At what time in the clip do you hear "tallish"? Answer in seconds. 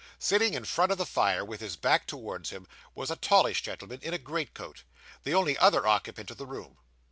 3.15-3.61